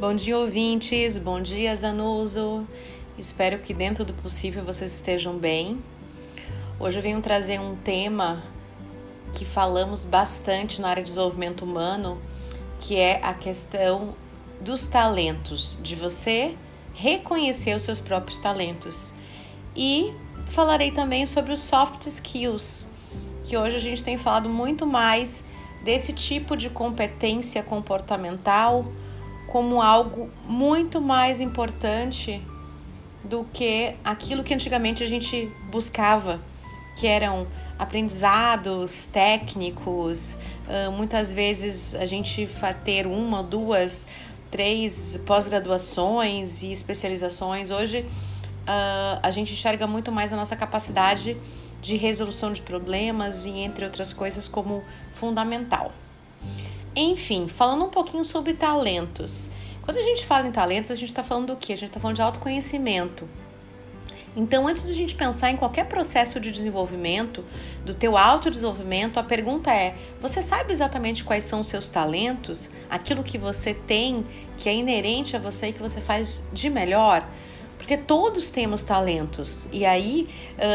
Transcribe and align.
Bom 0.00 0.14
dia, 0.14 0.38
ouvintes. 0.38 1.18
Bom 1.18 1.42
dia, 1.42 1.74
Zanuso. 1.74 2.64
Espero 3.18 3.58
que 3.58 3.74
dentro 3.74 4.04
do 4.04 4.12
possível 4.12 4.62
vocês 4.62 4.94
estejam 4.94 5.36
bem. 5.36 5.82
Hoje 6.78 7.00
eu 7.00 7.02
venho 7.02 7.20
trazer 7.20 7.58
um 7.58 7.74
tema 7.74 8.44
que 9.36 9.44
falamos 9.44 10.04
bastante 10.04 10.80
na 10.80 10.90
área 10.90 11.02
de 11.02 11.08
desenvolvimento 11.08 11.64
humano, 11.64 12.16
que 12.78 12.94
é 12.94 13.18
a 13.24 13.34
questão 13.34 14.14
dos 14.60 14.86
talentos, 14.86 15.76
de 15.82 15.96
você 15.96 16.54
reconhecer 16.94 17.74
os 17.74 17.82
seus 17.82 18.00
próprios 18.00 18.38
talentos. 18.38 19.12
E 19.74 20.14
falarei 20.46 20.92
também 20.92 21.26
sobre 21.26 21.52
os 21.52 21.60
soft 21.60 22.06
skills, 22.06 22.88
que 23.42 23.56
hoje 23.56 23.74
a 23.74 23.80
gente 23.80 24.04
tem 24.04 24.16
falado 24.16 24.48
muito 24.48 24.86
mais 24.86 25.42
desse 25.82 26.12
tipo 26.12 26.56
de 26.56 26.70
competência 26.70 27.64
comportamental 27.64 28.86
como 29.48 29.82
algo 29.82 30.30
muito 30.46 31.00
mais 31.00 31.40
importante 31.40 32.42
do 33.24 33.44
que 33.52 33.94
aquilo 34.04 34.44
que 34.44 34.54
antigamente 34.54 35.02
a 35.02 35.06
gente 35.06 35.50
buscava, 35.70 36.40
que 36.96 37.06
eram 37.06 37.46
aprendizados 37.78 39.06
técnicos. 39.06 40.36
Uh, 40.66 40.92
muitas 40.92 41.32
vezes 41.32 41.94
a 41.94 42.06
gente 42.06 42.48
ter 42.84 43.06
uma, 43.06 43.42
duas, 43.42 44.06
três 44.50 45.18
pós-graduações 45.26 46.62
e 46.62 46.70
especializações. 46.70 47.70
Hoje 47.70 48.00
uh, 48.00 49.20
a 49.22 49.30
gente 49.30 49.52
enxerga 49.52 49.86
muito 49.86 50.12
mais 50.12 50.32
a 50.32 50.36
nossa 50.36 50.56
capacidade 50.56 51.36
de 51.80 51.96
resolução 51.96 52.52
de 52.52 52.60
problemas 52.60 53.46
e 53.46 53.50
entre 53.50 53.84
outras 53.84 54.12
coisas 54.12 54.48
como 54.48 54.82
fundamental. 55.14 55.92
Enfim, 57.00 57.46
falando 57.46 57.84
um 57.84 57.88
pouquinho 57.88 58.24
sobre 58.24 58.54
talentos. 58.54 59.48
Quando 59.82 59.98
a 59.98 60.02
gente 60.02 60.26
fala 60.26 60.48
em 60.48 60.50
talentos, 60.50 60.90
a 60.90 60.96
gente 60.96 61.10
está 61.10 61.22
falando 61.22 61.46
do 61.46 61.56
quê? 61.56 61.74
A 61.74 61.76
gente 61.76 61.90
está 61.90 62.00
falando 62.00 62.16
de 62.16 62.22
autoconhecimento. 62.22 63.28
Então, 64.36 64.66
antes 64.66 64.84
de 64.84 64.90
a 64.90 64.94
gente 64.96 65.14
pensar 65.14 65.48
em 65.52 65.56
qualquer 65.56 65.86
processo 65.86 66.40
de 66.40 66.50
desenvolvimento, 66.50 67.44
do 67.84 67.94
teu 67.94 68.18
autodesenvolvimento, 68.18 69.20
a 69.20 69.22
pergunta 69.22 69.72
é: 69.72 69.94
você 70.20 70.42
sabe 70.42 70.72
exatamente 70.72 71.22
quais 71.22 71.44
são 71.44 71.60
os 71.60 71.68
seus 71.68 71.88
talentos? 71.88 72.68
Aquilo 72.90 73.22
que 73.22 73.38
você 73.38 73.72
tem, 73.72 74.26
que 74.58 74.68
é 74.68 74.74
inerente 74.74 75.36
a 75.36 75.38
você 75.38 75.68
e 75.68 75.72
que 75.72 75.80
você 75.80 76.00
faz 76.00 76.42
de 76.52 76.68
melhor? 76.68 77.24
Porque 77.88 78.02
todos 78.02 78.50
temos 78.50 78.84
talentos. 78.84 79.66
E 79.72 79.86
aí, 79.86 80.28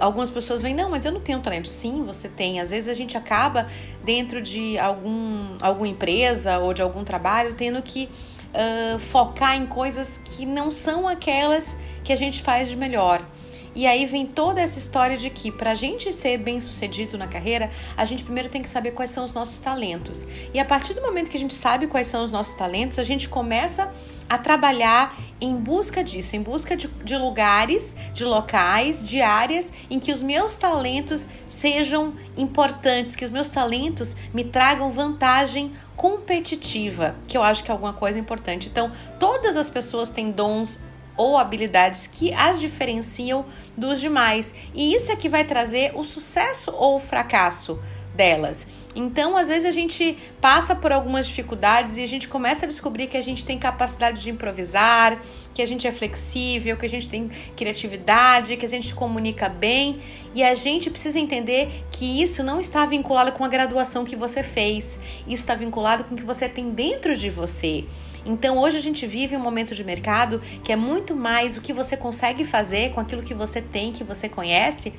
algumas 0.00 0.28
pessoas 0.28 0.60
vêm, 0.60 0.74
não, 0.74 0.90
mas 0.90 1.06
eu 1.06 1.12
não 1.12 1.20
tenho 1.20 1.38
talento. 1.38 1.68
Sim, 1.68 2.02
você 2.02 2.28
tem. 2.28 2.58
Às 2.58 2.70
vezes 2.70 2.88
a 2.88 2.94
gente 2.94 3.16
acaba, 3.16 3.68
dentro 4.02 4.42
de 4.42 4.76
algum, 4.76 5.56
alguma 5.62 5.86
empresa 5.86 6.58
ou 6.58 6.74
de 6.74 6.82
algum 6.82 7.04
trabalho, 7.04 7.54
tendo 7.54 7.80
que 7.80 8.08
uh, 8.52 8.98
focar 8.98 9.54
em 9.54 9.66
coisas 9.66 10.18
que 10.18 10.44
não 10.44 10.72
são 10.72 11.06
aquelas 11.06 11.76
que 12.02 12.12
a 12.12 12.16
gente 12.16 12.42
faz 12.42 12.70
de 12.70 12.76
melhor. 12.76 13.24
E 13.72 13.86
aí 13.86 14.04
vem 14.06 14.26
toda 14.26 14.60
essa 14.60 14.78
história 14.78 15.16
de 15.16 15.28
que 15.28 15.52
para 15.52 15.72
a 15.72 15.74
gente 15.76 16.12
ser 16.12 16.38
bem 16.38 16.58
sucedido 16.58 17.18
na 17.18 17.28
carreira, 17.28 17.70
a 17.96 18.06
gente 18.06 18.24
primeiro 18.24 18.48
tem 18.48 18.62
que 18.62 18.68
saber 18.70 18.92
quais 18.92 19.10
são 19.10 19.22
os 19.22 19.32
nossos 19.32 19.58
talentos. 19.58 20.26
E 20.52 20.58
a 20.58 20.64
partir 20.64 20.94
do 20.94 21.02
momento 21.02 21.28
que 21.28 21.36
a 21.36 21.40
gente 21.40 21.54
sabe 21.54 21.86
quais 21.86 22.06
são 22.06 22.24
os 22.24 22.32
nossos 22.32 22.54
talentos, 22.54 22.98
a 22.98 23.04
gente 23.04 23.28
começa 23.28 23.92
a 24.28 24.38
trabalhar 24.38 25.14
em 25.40 25.54
busca 25.56 26.02
disso, 26.02 26.36
em 26.36 26.42
busca 26.42 26.76
de, 26.76 26.88
de 27.04 27.16
lugares, 27.16 27.96
de 28.12 28.24
locais, 28.24 29.06
de 29.06 29.20
áreas 29.20 29.72
em 29.90 29.98
que 29.98 30.12
os 30.12 30.22
meus 30.22 30.54
talentos 30.54 31.26
sejam 31.48 32.14
importantes, 32.36 33.14
que 33.14 33.24
os 33.24 33.30
meus 33.30 33.48
talentos 33.48 34.16
me 34.32 34.44
tragam 34.44 34.90
vantagem 34.90 35.72
competitiva, 35.94 37.16
que 37.26 37.36
eu 37.36 37.42
acho 37.42 37.62
que 37.62 37.70
é 37.70 37.72
alguma 37.72 37.92
coisa 37.92 38.18
importante. 38.18 38.68
Então, 38.68 38.90
todas 39.18 39.56
as 39.56 39.70
pessoas 39.70 40.08
têm 40.08 40.30
dons 40.30 40.80
ou 41.16 41.38
habilidades 41.38 42.06
que 42.06 42.32
as 42.34 42.60
diferenciam 42.60 43.46
dos 43.76 44.00
demais. 44.00 44.52
E 44.74 44.94
isso 44.94 45.10
é 45.10 45.16
que 45.16 45.28
vai 45.28 45.44
trazer 45.44 45.92
o 45.94 46.04
sucesso 46.04 46.70
ou 46.72 46.96
o 46.96 47.00
fracasso 47.00 47.80
delas. 48.14 48.66
Então, 48.96 49.36
às 49.36 49.46
vezes 49.46 49.66
a 49.66 49.70
gente 49.70 50.16
passa 50.40 50.74
por 50.74 50.90
algumas 50.90 51.26
dificuldades 51.26 51.98
e 51.98 52.02
a 52.02 52.08
gente 52.08 52.26
começa 52.26 52.64
a 52.64 52.68
descobrir 52.68 53.08
que 53.08 53.16
a 53.18 53.22
gente 53.22 53.44
tem 53.44 53.58
capacidade 53.58 54.22
de 54.22 54.30
improvisar, 54.30 55.20
que 55.52 55.60
a 55.60 55.66
gente 55.66 55.86
é 55.86 55.92
flexível, 55.92 56.78
que 56.78 56.86
a 56.86 56.88
gente 56.88 57.06
tem 57.06 57.30
criatividade, 57.54 58.56
que 58.56 58.64
a 58.64 58.68
gente 58.68 58.94
comunica 58.94 59.50
bem, 59.50 60.00
e 60.34 60.42
a 60.42 60.54
gente 60.54 60.88
precisa 60.88 61.18
entender 61.18 61.84
que 61.92 62.22
isso 62.22 62.42
não 62.42 62.58
está 62.58 62.86
vinculado 62.86 63.32
com 63.32 63.44
a 63.44 63.48
graduação 63.48 64.02
que 64.02 64.16
você 64.16 64.42
fez, 64.42 64.98
isso 65.26 65.34
está 65.34 65.54
vinculado 65.54 66.04
com 66.04 66.14
o 66.14 66.16
que 66.16 66.24
você 66.24 66.48
tem 66.48 66.70
dentro 66.70 67.14
de 67.14 67.28
você. 67.28 67.84
Então 68.26 68.58
hoje 68.58 68.76
a 68.76 68.80
gente 68.80 69.06
vive 69.06 69.36
um 69.36 69.40
momento 69.40 69.74
de 69.74 69.84
mercado 69.84 70.40
que 70.64 70.72
é 70.72 70.76
muito 70.76 71.14
mais 71.14 71.56
o 71.56 71.60
que 71.60 71.72
você 71.72 71.96
consegue 71.96 72.44
fazer 72.44 72.90
com 72.90 73.00
aquilo 73.00 73.22
que 73.22 73.32
você 73.32 73.62
tem, 73.62 73.92
que 73.92 74.02
você 74.02 74.28
conhece, 74.28 74.92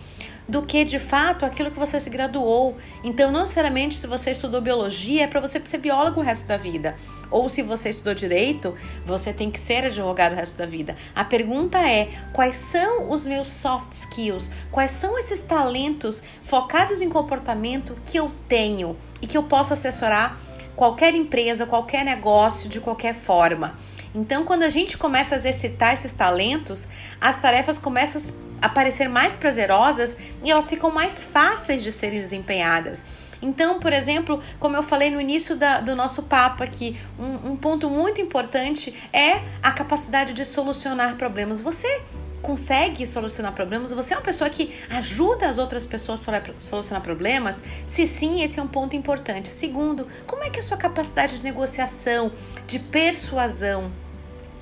do 0.47 0.61
que 0.61 0.85
de 0.85 0.97
fato 0.97 1.45
aquilo 1.45 1.69
que 1.69 1.77
você 1.77 1.99
se 1.99 2.09
graduou. 2.09 2.77
Então, 3.03 3.31
não 3.31 3.41
necessariamente 3.41 3.95
se 3.95 4.07
você 4.07 4.31
estudou 4.31 4.61
biologia 4.61 5.23
é 5.23 5.27
para 5.27 5.41
você 5.41 5.61
ser 5.65 5.79
biólogo 5.79 6.21
o 6.21 6.23
resto 6.23 6.47
da 6.47 6.55
vida, 6.55 6.95
ou 7.29 7.49
se 7.49 7.61
você 7.61 7.89
estudou 7.89 8.13
direito, 8.13 8.73
você 9.05 9.33
tem 9.33 9.51
que 9.51 9.59
ser 9.59 9.83
advogado 9.85 10.31
o 10.31 10.35
resto 10.35 10.57
da 10.57 10.65
vida. 10.65 10.95
A 11.13 11.25
pergunta 11.25 11.77
é: 11.77 12.09
quais 12.31 12.55
são 12.55 13.11
os 13.11 13.25
meus 13.25 13.49
soft 13.49 13.91
skills? 13.91 14.49
Quais 14.71 14.91
são 14.91 15.19
esses 15.19 15.41
talentos 15.41 16.23
focados 16.41 17.01
em 17.01 17.09
comportamento 17.09 17.97
que 18.05 18.17
eu 18.17 18.31
tenho 18.47 18.95
e 19.21 19.27
que 19.27 19.37
eu 19.37 19.43
posso 19.43 19.73
assessorar 19.73 20.39
qualquer 20.77 21.15
empresa, 21.15 21.65
qualquer 21.65 22.05
negócio 22.05 22.69
de 22.69 22.79
qualquer 22.79 23.15
forma. 23.15 23.75
Então, 24.13 24.45
quando 24.45 24.61
a 24.63 24.69
gente 24.69 24.95
começa 24.97 25.33
a 25.33 25.37
exercitar 25.37 25.91
esses 25.91 26.13
talentos, 26.13 26.87
as 27.19 27.41
tarefas 27.41 27.79
começam 27.79 28.21
a 28.61 28.69
parecer 28.69 29.09
mais 29.09 29.35
prazerosas 29.35 30.15
e 30.43 30.51
elas 30.51 30.69
ficam 30.69 30.91
mais 30.91 31.23
fáceis 31.23 31.81
de 31.81 31.91
serem 31.91 32.19
desempenhadas. 32.19 33.26
Então, 33.41 33.79
por 33.79 33.93
exemplo, 33.93 34.41
como 34.59 34.75
eu 34.75 34.83
falei 34.83 35.09
no 35.09 35.19
início 35.19 35.55
da, 35.55 35.79
do 35.79 35.95
nosso 35.95 36.23
papo 36.23 36.63
aqui, 36.63 36.97
um, 37.19 37.51
um 37.51 37.55
ponto 37.55 37.89
muito 37.89 38.19
importante 38.21 38.93
é 39.13 39.41
a 39.61 39.71
capacidade 39.71 40.33
de 40.33 40.45
solucionar 40.45 41.15
problemas. 41.15 41.59
Você 41.61 42.01
consegue 42.41 43.05
solucionar 43.05 43.53
problemas? 43.53 43.91
Você 43.91 44.13
é 44.13 44.17
uma 44.17 44.23
pessoa 44.23 44.49
que 44.49 44.73
ajuda 44.89 45.49
as 45.49 45.57
outras 45.57 45.85
pessoas 45.85 46.27
a 46.29 46.41
solucionar 46.59 47.03
problemas? 47.03 47.61
Se 47.85 48.07
sim, 48.07 48.41
esse 48.41 48.59
é 48.59 48.63
um 48.63 48.67
ponto 48.67 48.95
importante. 48.95 49.49
Segundo, 49.49 50.07
como 50.25 50.43
é 50.43 50.49
que 50.49 50.57
é 50.57 50.61
a 50.61 50.63
sua 50.63 50.77
capacidade 50.77 51.37
de 51.37 51.43
negociação, 51.43 52.31
de 52.65 52.79
persuasão? 52.79 53.91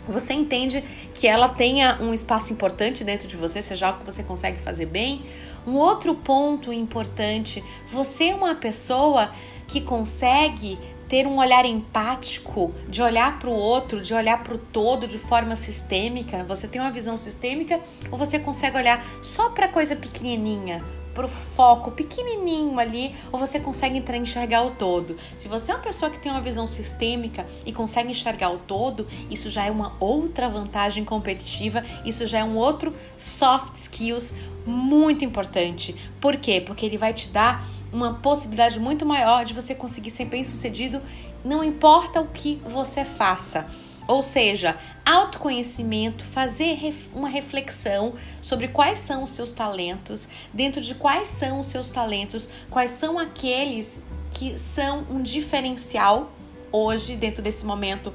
Você 0.07 0.33
entende 0.33 0.83
que 1.13 1.27
ela 1.27 1.49
tenha 1.49 1.97
um 2.01 2.13
espaço 2.13 2.53
importante 2.53 3.03
dentro 3.03 3.27
de 3.27 3.35
você, 3.35 3.61
seja 3.61 3.87
algo 3.87 3.99
que 3.99 4.05
você 4.05 4.23
consegue 4.23 4.59
fazer 4.59 4.85
bem? 4.85 5.23
Um 5.65 5.73
outro 5.73 6.13
ponto 6.15 6.71
importante, 6.71 7.63
você 7.87 8.25
é 8.25 8.35
uma 8.35 8.55
pessoa 8.55 9.31
que 9.67 9.81
consegue 9.81 10.77
ter 11.07 11.27
um 11.27 11.37
olhar 11.37 11.65
empático, 11.65 12.73
de 12.87 13.01
olhar 13.01 13.39
para 13.39 13.49
o 13.49 13.53
outro, 13.53 14.01
de 14.01 14.13
olhar 14.13 14.43
para 14.43 14.55
o 14.55 14.57
todo 14.57 15.07
de 15.07 15.17
forma 15.17 15.55
sistêmica? 15.55 16.43
Você 16.43 16.67
tem 16.67 16.81
uma 16.81 16.91
visão 16.91 17.17
sistêmica 17.17 17.79
ou 18.11 18.17
você 18.17 18.39
consegue 18.39 18.77
olhar 18.77 19.03
só 19.21 19.49
para 19.49 19.67
coisa 19.67 19.95
pequenininha, 19.95 20.83
para 21.15 21.25
o 21.25 21.29
foco 21.29 21.91
pequenininho 21.91 22.77
ali, 22.77 23.15
ou 23.31 23.39
você 23.39 23.59
consegue 23.59 23.97
entrar 23.97 24.17
enxergar 24.17 24.63
o 24.63 24.71
todo? 24.71 25.17
Se 25.35 25.47
você 25.47 25.71
é 25.71 25.75
uma 25.75 25.81
pessoa 25.81 26.11
que 26.11 26.19
tem 26.19 26.31
uma 26.31 26.41
visão 26.41 26.67
sistêmica 26.67 27.47
e 27.65 27.71
consegue 27.71 28.11
enxergar 28.11 28.51
o 28.51 28.57
todo, 28.57 29.07
isso 29.31 29.49
já 29.49 29.65
é 29.65 29.71
uma 29.71 29.95
outra 29.99 30.49
vantagem 30.49 31.05
competitiva, 31.05 31.83
isso 32.03 32.27
já 32.27 32.39
é 32.39 32.43
um 32.43 32.57
outro 32.57 32.93
soft 33.17 33.75
skills 33.75 34.33
muito 34.65 35.23
importante. 35.23 35.95
Por 36.19 36.35
quê? 36.35 36.59
Porque 36.59 36.85
ele 36.85 36.97
vai 36.97 37.13
te 37.13 37.29
dar 37.29 37.65
uma 37.93 38.15
possibilidade 38.15 38.79
muito 38.79 39.05
maior 39.05 39.45
de 39.45 39.53
você 39.53 39.73
conseguir 39.73 40.11
ser 40.11 40.25
bem 40.25 40.43
sucedido, 40.43 41.01
não 41.43 41.63
importa 41.63 42.19
o 42.19 42.27
que 42.27 42.59
você 42.63 43.05
faça. 43.05 43.67
Ou 44.07 44.21
seja, 44.21 44.77
autoconhecimento, 45.05 46.23
fazer 46.23 46.93
uma 47.13 47.27
reflexão 47.27 48.13
sobre 48.41 48.67
quais 48.67 48.99
são 48.99 49.23
os 49.23 49.31
seus 49.31 49.51
talentos, 49.51 50.27
dentro 50.53 50.79
de 50.81 50.93
quais 50.95 51.29
são 51.29 51.59
os 51.59 51.67
seus 51.67 51.87
talentos, 51.87 52.47
quais 52.69 52.91
são 52.91 53.17
aqueles 53.17 53.99
que 54.31 54.59
são 54.59 55.05
um 55.09 55.21
diferencial 55.21 56.31
hoje, 56.71 57.15
dentro 57.15 57.41
desse 57.41 57.65
momento 57.65 58.13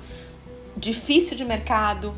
difícil 0.77 1.37
de 1.37 1.45
mercado, 1.45 2.15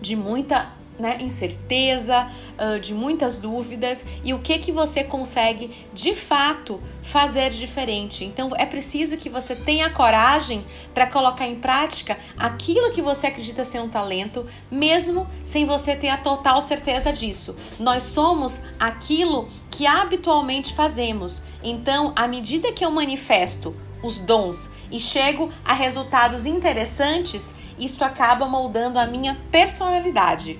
de 0.00 0.16
muita 0.16 0.79
né, 1.00 1.16
incerteza, 1.20 2.28
uh, 2.58 2.78
de 2.78 2.92
muitas 2.92 3.38
dúvidas 3.38 4.04
e 4.22 4.34
o 4.34 4.38
que 4.38 4.58
que 4.58 4.70
você 4.70 5.02
consegue 5.02 5.70
de 5.92 6.14
fato 6.14 6.80
fazer 7.02 7.50
diferente. 7.50 8.24
Então 8.24 8.50
é 8.56 8.66
preciso 8.66 9.16
que 9.16 9.28
você 9.28 9.56
tenha 9.56 9.90
coragem 9.90 10.64
para 10.92 11.06
colocar 11.06 11.46
em 11.46 11.56
prática 11.56 12.18
aquilo 12.36 12.92
que 12.92 13.02
você 13.02 13.28
acredita 13.28 13.64
ser 13.64 13.80
um 13.80 13.88
talento, 13.88 14.46
mesmo 14.70 15.26
sem 15.44 15.64
você 15.64 15.96
ter 15.96 16.08
a 16.08 16.16
total 16.16 16.60
certeza 16.60 17.12
disso. 17.12 17.56
Nós 17.78 18.02
somos 18.02 18.60
aquilo 18.78 19.48
que 19.70 19.86
habitualmente 19.86 20.74
fazemos. 20.74 21.42
Então, 21.62 22.12
à 22.14 22.28
medida 22.28 22.72
que 22.72 22.84
eu 22.84 22.90
manifesto 22.90 23.74
os 24.02 24.18
dons 24.18 24.70
e 24.90 24.98
chego 24.98 25.50
a 25.64 25.72
resultados 25.72 26.46
interessantes, 26.46 27.54
isto 27.78 28.04
acaba 28.04 28.46
moldando 28.46 28.98
a 28.98 29.06
minha 29.06 29.38
personalidade. 29.50 30.58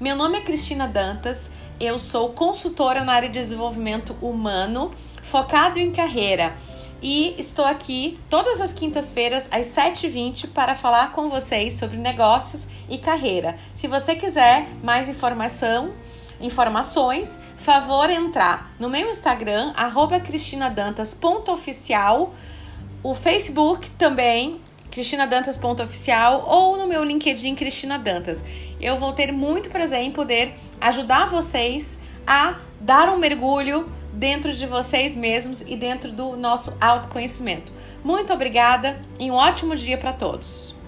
Meu 0.00 0.16
nome 0.16 0.38
é 0.38 0.40
Cristina 0.40 0.88
Dantas, 0.88 1.50
eu 1.78 1.98
sou 1.98 2.30
consultora 2.30 3.04
na 3.04 3.12
área 3.12 3.28
de 3.28 3.38
desenvolvimento 3.38 4.16
humano, 4.22 4.92
focado 5.22 5.78
em 5.78 5.92
carreira. 5.92 6.56
E 7.02 7.34
estou 7.36 7.66
aqui 7.66 8.18
todas 8.30 8.62
as 8.62 8.72
quintas-feiras 8.72 9.46
às 9.50 9.66
7h20 9.66 10.48
para 10.54 10.74
falar 10.74 11.12
com 11.12 11.28
vocês 11.28 11.74
sobre 11.74 11.98
negócios 11.98 12.66
e 12.88 12.96
carreira. 12.96 13.58
Se 13.74 13.86
você 13.86 14.14
quiser 14.14 14.70
mais 14.82 15.06
informação, 15.06 15.92
informações, 16.40 17.38
favor 17.58 18.08
entrar 18.08 18.72
no 18.80 18.88
meu 18.88 19.10
Instagram, 19.10 19.74
cristina.dantas.oficial, 20.24 22.32
o 23.02 23.14
Facebook 23.14 23.90
também, 23.90 24.62
cristina.dantas.oficial 24.90 26.44
ou 26.46 26.76
no 26.76 26.86
meu 26.86 27.04
LinkedIn 27.04 27.54
Cristina 27.54 27.98
Dantas. 27.98 28.44
Eu 28.80 28.96
vou 28.96 29.12
ter 29.12 29.32
muito 29.32 29.70
prazer 29.70 30.00
em 30.00 30.10
poder 30.10 30.54
ajudar 30.80 31.30
vocês 31.30 31.98
a 32.26 32.56
dar 32.80 33.08
um 33.08 33.18
mergulho 33.18 33.90
dentro 34.12 34.52
de 34.52 34.66
vocês 34.66 35.16
mesmos 35.16 35.60
e 35.62 35.76
dentro 35.76 36.10
do 36.10 36.36
nosso 36.36 36.76
autoconhecimento. 36.80 37.72
Muito 38.02 38.32
obrigada 38.32 39.00
e 39.18 39.30
um 39.30 39.34
ótimo 39.34 39.76
dia 39.76 39.96
para 39.96 40.12
todos. 40.12 40.79